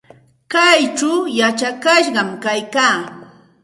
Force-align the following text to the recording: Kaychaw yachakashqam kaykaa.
Kaychaw 0.53 1.19
yachakashqam 1.39 2.29
kaykaa. 2.43 2.95